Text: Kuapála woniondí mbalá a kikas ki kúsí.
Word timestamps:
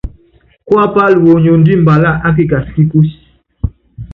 Kuapála 0.65 1.17
woniondí 1.25 1.73
mbalá 1.81 2.09
a 2.27 2.29
kikas 2.35 2.65
ki 2.73 2.81
kúsí. 2.91 3.17